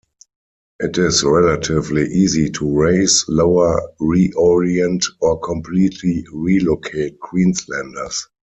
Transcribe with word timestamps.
It 0.79 0.97
is 0.97 1.21
relatively 1.23 2.07
easy 2.11 2.49
to 2.53 2.67
raise, 2.75 3.23
lower, 3.27 3.79
reorient 4.01 5.05
or 5.19 5.39
completely 5.41 6.25
relocate 6.33 7.19
Queenslanders. 7.19 8.27